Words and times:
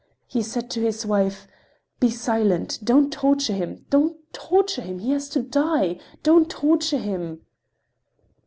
He 0.25 0.41
said 0.41 0.71
to 0.71 0.81
his 0.81 1.05
wife: 1.05 1.47
"Be 1.99 2.09
silent! 2.09 2.79
Don't 2.83 3.13
torture 3.13 3.53
him! 3.53 3.85
Don't 3.91 4.17
torture 4.33 4.81
him! 4.81 4.97
He 4.97 5.11
has 5.11 5.29
to 5.29 5.43
die! 5.43 5.99
Don't 6.23 6.49
torture 6.49 6.97
him!" 6.97 7.41